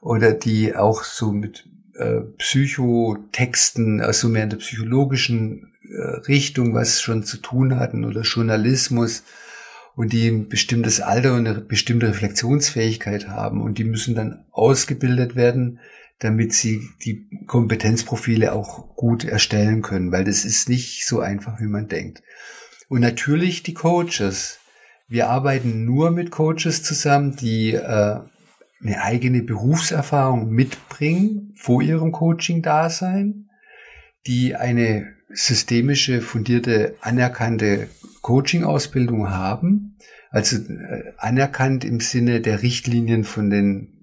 [0.00, 1.64] oder die auch so mit
[1.98, 5.72] äh, Psychotexten, also mehr in der psychologischen
[6.28, 9.22] Richtung was schon zu tun hatten oder Journalismus
[9.96, 15.34] und die ein bestimmtes Alter und eine bestimmte Reflexionsfähigkeit haben und die müssen dann ausgebildet
[15.34, 15.80] werden,
[16.18, 21.66] damit sie die Kompetenzprofile auch gut erstellen können, weil das ist nicht so einfach, wie
[21.66, 22.22] man denkt.
[22.88, 24.58] Und natürlich die Coaches.
[25.08, 28.20] Wir arbeiten nur mit Coaches zusammen, die äh,
[28.80, 33.50] eine eigene Berufserfahrung mitbringen vor ihrem Coaching-Dasein,
[34.26, 37.88] die eine systemische, fundierte, anerkannte
[38.22, 39.96] Coaching-Ausbildung haben,
[40.30, 43.94] also äh, anerkannt im Sinne der Richtlinien von den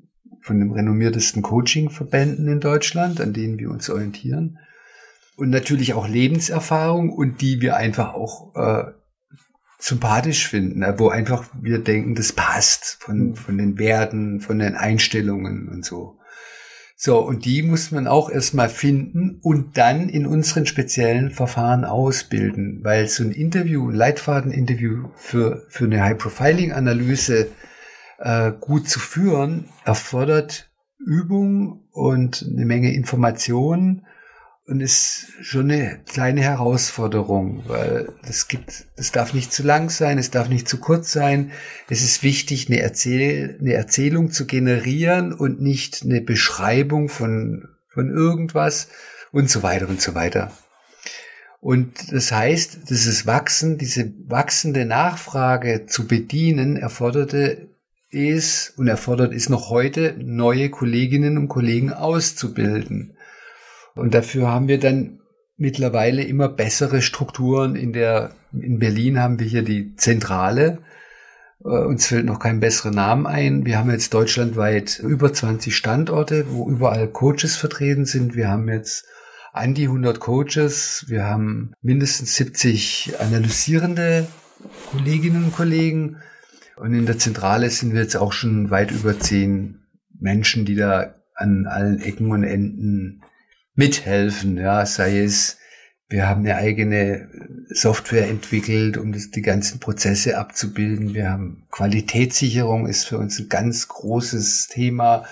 [0.41, 4.59] von den renommiertesten Coaching-Verbänden in Deutschland, an denen wir uns orientieren.
[5.37, 8.91] Und natürlich auch Lebenserfahrung und die wir einfach auch äh,
[9.79, 13.35] sympathisch finden, ne, wo einfach wir denken, das passt von, mhm.
[13.35, 16.19] von den Werten, von den Einstellungen und so.
[16.97, 22.79] So, und die muss man auch erstmal finden und dann in unseren speziellen Verfahren ausbilden,
[22.83, 27.49] weil so ein Interview, ein Leitfadeninterview für, für eine High-Profiling-Analyse
[28.19, 34.05] äh, gut zu führen, erfordert Übung und eine Menge Informationen
[34.67, 40.17] und ist schon eine kleine Herausforderung, weil es gibt, es darf nicht zu lang sein,
[40.17, 41.51] es darf nicht zu kurz sein.
[41.87, 48.09] Es ist wichtig, eine, Erzähl eine Erzählung zu generieren und nicht eine Beschreibung von, von
[48.09, 48.87] irgendwas
[49.31, 50.51] und so weiter und so weiter.
[51.61, 57.69] Und das heißt, dieses Wachsen, diese wachsende Nachfrage zu bedienen, erforderte
[58.11, 63.14] es und erfordert es noch heute, neue Kolleginnen und Kollegen auszubilden.
[63.95, 65.19] Und dafür haben wir dann
[65.57, 67.75] mittlerweile immer bessere Strukturen.
[67.75, 70.79] In der, in Berlin haben wir hier die Zentrale.
[71.63, 73.65] Äh, uns fällt noch kein besserer Name ein.
[73.65, 78.35] Wir haben jetzt deutschlandweit über 20 Standorte, wo überall Coaches vertreten sind.
[78.35, 79.05] Wir haben jetzt
[79.53, 81.05] an die 100 Coaches.
[81.07, 84.27] Wir haben mindestens 70 analysierende
[84.91, 86.17] Kolleginnen und Kollegen.
[86.75, 89.79] Und in der Zentrale sind wir jetzt auch schon weit über zehn
[90.19, 93.21] Menschen, die da an allen Ecken und Enden
[93.75, 95.57] mithelfen, ja, sei es,
[96.07, 97.29] wir haben eine eigene
[97.69, 101.13] Software entwickelt, um das, die ganzen Prozesse abzubilden.
[101.13, 105.25] Wir haben Qualitätssicherung ist für uns ein ganz großes Thema.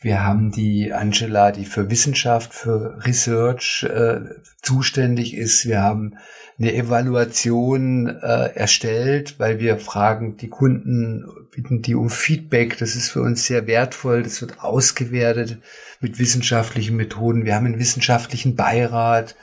[0.00, 4.20] Wir haben die Angela, die für Wissenschaft, für Research äh,
[4.60, 5.66] zuständig ist.
[5.66, 6.16] Wir haben
[6.58, 11.24] eine Evaluation äh, erstellt, weil wir fragen die Kunden,
[11.54, 12.78] bitten die um Feedback.
[12.78, 14.22] Das ist für uns sehr wertvoll.
[14.22, 15.58] Das wird ausgewertet
[16.00, 17.44] mit wissenschaftlichen Methoden.
[17.44, 19.36] Wir haben einen wissenschaftlichen Beirat,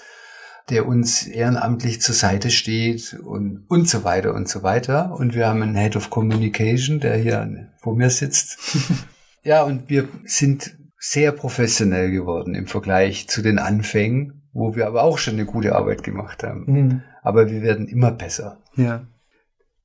[0.69, 5.13] der uns ehrenamtlich zur Seite steht und, und so weiter und so weiter.
[5.17, 8.59] Und wir haben einen Head of Communication, der hier vor mir sitzt.
[9.43, 15.03] ja, und wir sind sehr professionell geworden im Vergleich zu den Anfängen wo wir aber
[15.03, 16.65] auch schon eine gute Arbeit gemacht haben.
[16.67, 17.01] Mhm.
[17.21, 18.57] Aber wir werden immer besser.
[18.75, 19.05] Ja.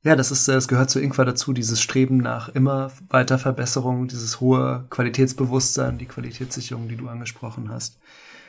[0.06, 4.38] Ja, das ist, es gehört zu Ingwer dazu, dieses Streben nach immer weiter Verbesserung, dieses
[4.38, 7.98] hohe Qualitätsbewusstsein, die Qualitätssicherung, die du angesprochen hast.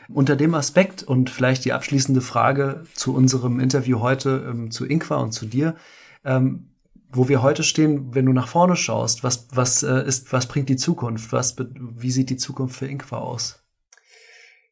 [0.08, 5.16] Unter dem Aspekt und vielleicht die abschließende Frage zu unserem Interview heute ähm, zu Ingwa
[5.16, 5.76] und zu dir,
[6.24, 6.70] ähm,
[7.12, 10.70] wo wir heute stehen, wenn du nach vorne schaust, was, was äh, ist, was bringt
[10.70, 11.32] die Zukunft?
[11.32, 13.64] Was, wie sieht die Zukunft für Ingwa aus?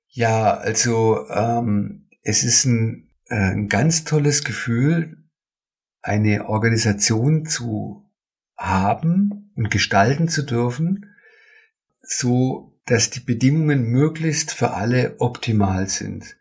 [0.10, 5.25] Ja, also ähm, es ist ein, äh, ein ganz tolles Gefühl,
[6.06, 8.06] eine Organisation zu
[8.56, 11.16] haben und gestalten zu dürfen,
[12.02, 16.38] so dass die Bedingungen möglichst für alle optimal sind.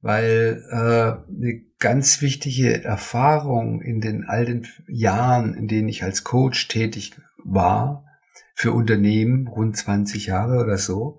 [0.00, 6.22] Weil äh, eine ganz wichtige Erfahrung in den all den Jahren, in denen ich als
[6.22, 8.04] Coach tätig war,
[8.54, 11.18] für Unternehmen, rund 20 Jahre oder so,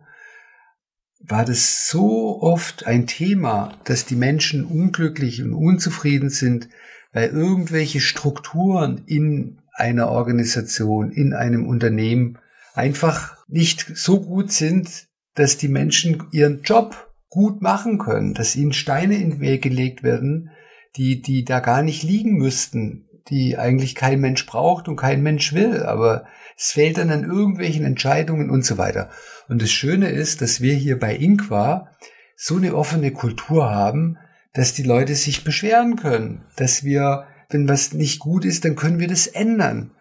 [1.19, 6.69] war das so oft ein Thema, dass die Menschen unglücklich und unzufrieden sind,
[7.13, 12.37] weil irgendwelche Strukturen in einer Organisation, in einem Unternehmen
[12.73, 18.73] einfach nicht so gut sind, dass die Menschen ihren Job gut machen können, dass ihnen
[18.73, 20.51] Steine in den Weg gelegt werden,
[20.97, 25.53] die, die da gar nicht liegen müssten, die eigentlich kein Mensch braucht und kein Mensch
[25.53, 26.25] will, aber
[26.57, 29.09] es fehlt dann an irgendwelchen Entscheidungen und so weiter.
[29.47, 31.89] Und das Schöne ist, dass wir hier bei Inqua
[32.35, 34.17] so eine offene Kultur haben,
[34.53, 38.99] dass die Leute sich beschweren können, dass wir, wenn was nicht gut ist, dann können
[38.99, 39.91] wir das ändern.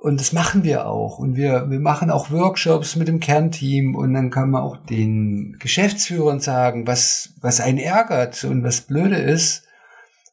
[0.00, 1.18] Und das machen wir auch.
[1.18, 5.58] Und wir, wir machen auch Workshops mit dem Kernteam und dann kann man auch den
[5.58, 9.64] Geschäftsführern sagen, was, was einen ärgert und was blöde ist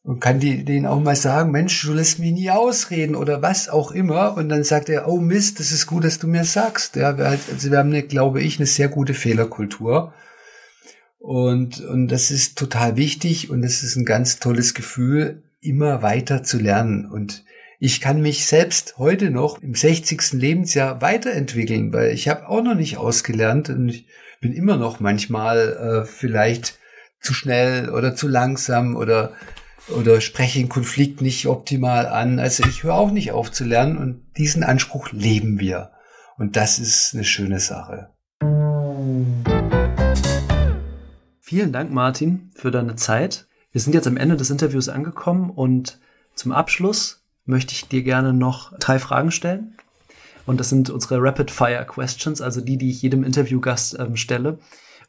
[0.08, 3.68] und kann die, denen auch mal sagen, Mensch, du lässt mich nie ausreden oder was
[3.68, 4.38] auch immer.
[4.38, 6.96] Und dann sagt er, oh Mist, das ist gut, dass du mir sagst.
[6.96, 10.14] Ja, wir, halt, also wir haben eine, glaube ich, eine sehr gute Fehlerkultur.
[11.18, 16.42] Und, und das ist total wichtig und es ist ein ganz tolles Gefühl, immer weiter
[16.42, 17.06] zu lernen.
[17.06, 17.44] Und
[17.80, 20.32] ich kann mich selbst heute noch im 60.
[20.32, 24.06] Lebensjahr weiterentwickeln, weil ich habe auch noch nicht ausgelernt und ich
[24.40, 26.78] bin immer noch manchmal äh, vielleicht
[27.20, 29.32] zu schnell oder zu langsam oder
[29.96, 32.38] oder spreche den Konflikt nicht optimal an.
[32.38, 35.92] Also ich höre auch nicht auf zu lernen und diesen Anspruch leben wir.
[36.36, 38.10] Und das ist eine schöne Sache.
[41.48, 43.46] Vielen Dank, Martin, für deine Zeit.
[43.72, 45.98] Wir sind jetzt am Ende des Interviews angekommen und
[46.34, 49.74] zum Abschluss möchte ich dir gerne noch drei Fragen stellen.
[50.44, 54.58] Und das sind unsere Rapid Fire Questions, also die, die ich jedem Interviewgast ähm, stelle.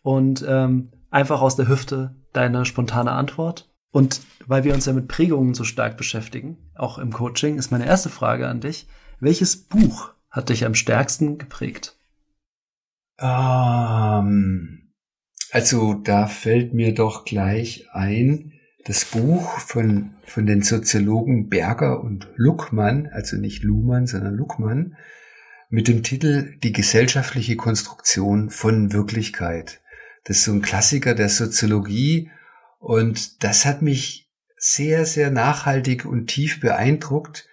[0.01, 3.69] Und ähm, einfach aus der Hüfte deine spontane Antwort.
[3.91, 7.85] Und weil wir uns ja mit Prägungen so stark beschäftigen, auch im Coaching, ist meine
[7.85, 8.87] erste Frage an dich.
[9.19, 11.97] Welches Buch hat dich am stärksten geprägt?
[13.19, 14.88] Ähm,
[15.51, 18.53] also da fällt mir doch gleich ein,
[18.85, 24.95] das Buch von, von den Soziologen Berger und Luckmann, also nicht Luhmann, sondern Luckmann,
[25.69, 29.81] mit dem Titel Die gesellschaftliche Konstruktion von Wirklichkeit.
[30.23, 32.31] Das ist so ein Klassiker der Soziologie
[32.79, 37.47] und das hat mich sehr, sehr nachhaltig und tief beeindruckt,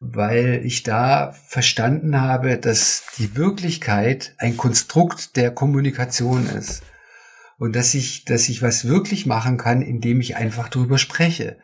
[0.00, 6.82] weil ich da verstanden habe, dass die Wirklichkeit ein Konstrukt der Kommunikation ist
[7.58, 11.58] und dass ich, dass ich was wirklich machen kann, indem ich einfach darüber spreche.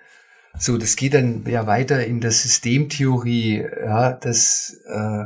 [0.59, 5.25] So, das geht dann ja weiter in der Systemtheorie, ja, dass, äh,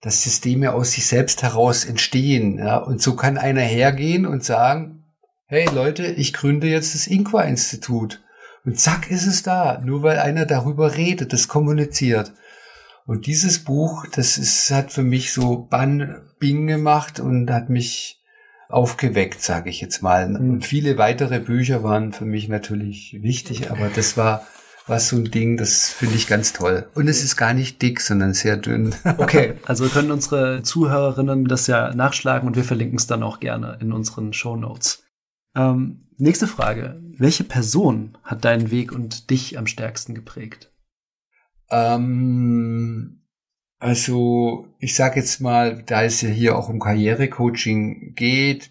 [0.00, 5.04] dass Systeme aus sich selbst heraus entstehen, ja, und so kann einer hergehen und sagen,
[5.46, 8.22] hey Leute, ich gründe jetzt das Inqua-Institut.
[8.64, 12.32] Und zack ist es da, nur weil einer darüber redet, das kommuniziert.
[13.06, 18.20] Und dieses Buch, das ist, hat für mich so Bann, Bing gemacht und hat mich
[18.68, 20.28] aufgeweckt, sage ich jetzt mal.
[20.28, 20.36] Mhm.
[20.36, 24.46] Und viele weitere Bücher waren für mich natürlich wichtig, aber das war
[24.86, 26.88] was so ein Ding, das finde ich ganz toll.
[26.94, 28.94] Und es ist gar nicht dick, sondern sehr dünn.
[29.18, 33.78] okay, also können unsere Zuhörerinnen das ja nachschlagen und wir verlinken es dann auch gerne
[33.80, 35.04] in unseren Show Notes.
[35.56, 37.00] Ähm, nächste Frage.
[37.18, 40.72] Welche Person hat deinen Weg und dich am stärksten geprägt?
[41.70, 43.25] Ähm,
[43.78, 48.70] also ich sage jetzt mal, da es ja hier auch um Karrierecoaching geht,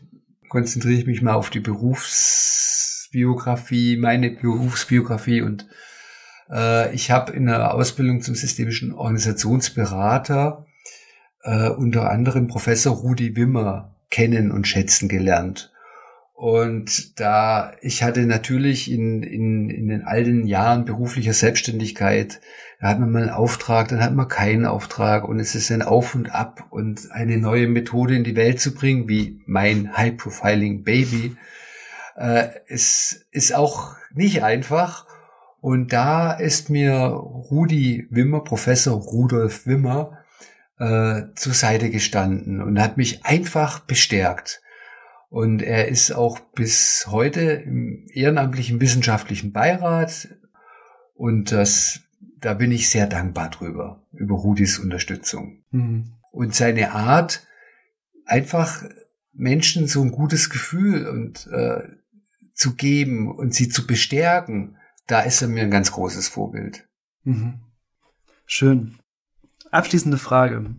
[0.50, 5.68] konzentriere ich mich mal auf die Berufsbiografie, meine Berufsbiografie und
[6.50, 10.66] äh, ich habe in der Ausbildung zum systemischen Organisationsberater
[11.44, 15.72] äh, unter anderem Professor Rudi Wimmer kennen und schätzen gelernt.
[16.34, 22.42] Und da ich hatte natürlich in, in, in den alten Jahren beruflicher Selbstständigkeit,
[22.80, 25.82] da hat man mal einen Auftrag, dann hat man keinen Auftrag und es ist ein
[25.82, 30.18] Auf und Ab und eine neue Methode in die Welt zu bringen, wie mein High
[30.18, 31.36] Profiling Baby,
[32.18, 35.06] äh, ist, ist auch nicht einfach.
[35.62, 40.20] Und da ist mir Rudi Wimmer, Professor Rudolf Wimmer,
[40.78, 44.62] äh, zur Seite gestanden und hat mich einfach bestärkt.
[45.30, 50.30] Und er ist auch bis heute im ehrenamtlichen wissenschaftlichen Beirat.
[51.14, 52.02] Und das,
[52.40, 55.64] da bin ich sehr dankbar drüber, über Rudis Unterstützung.
[55.72, 56.14] Mhm.
[56.32, 57.46] Und seine Art,
[58.26, 58.84] einfach
[59.34, 61.84] Menschen so ein gutes Gefühl und äh,
[62.54, 64.78] zu geben und sie zu bestärken,
[65.08, 66.88] da ist er mir ein ganz großes Vorbild.
[67.24, 67.62] Mhm.
[68.46, 69.00] Schön.
[69.72, 70.76] Abschließende Frage.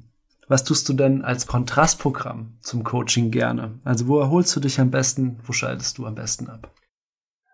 [0.49, 3.81] Was tust du denn als Kontrastprogramm zum Coaching gerne?
[3.85, 5.39] Also wo erholst du dich am besten?
[5.43, 6.73] Wo schaltest du am besten ab?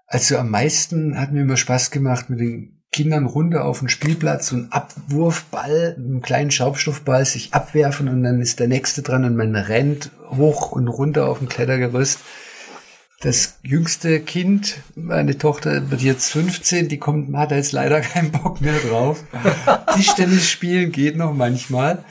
[0.07, 4.53] Also am meisten hat mir immer Spaß gemacht mit den Kindern runter auf den Spielplatz
[4.53, 9.57] und Abwurfball, einen kleinen Schaubstoffball sich abwerfen und dann ist der nächste dran und man
[9.57, 12.21] rennt hoch und runter auf dem Klettergerüst.
[13.23, 18.61] Das jüngste Kind, meine Tochter wird jetzt 15, die kommt, hat jetzt leider keinen Bock
[18.61, 19.25] mehr drauf.
[19.95, 22.05] Tischtennis spielen geht noch manchmal.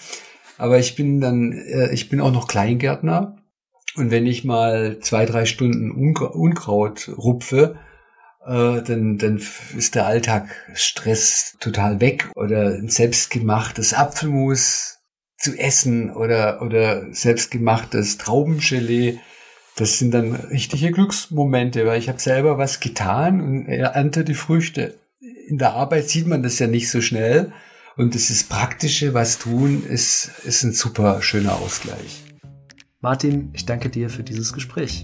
[0.58, 3.38] Aber ich bin dann, äh, ich bin auch noch Kleingärtner.
[3.96, 7.76] Und wenn ich mal zwei, drei Stunden Unkraut rupfe,
[8.46, 9.42] äh, dann, dann
[9.78, 12.30] ist der Alltag Stress total weg.
[12.36, 15.00] Oder selbstgemachtes Apfelmus
[15.38, 19.20] zu essen oder, oder selbstgemachtes Traubengelee.
[19.76, 25.00] Das sind dann richtige Glücksmomente, weil ich habe selber was getan und ernte die Früchte.
[25.48, 27.52] In der Arbeit sieht man das ja nicht so schnell.
[27.98, 32.24] Und dieses Praktische, was tun, ist, ist ein super schöner Ausgleich.
[33.02, 35.04] Martin, ich danke dir für dieses Gespräch.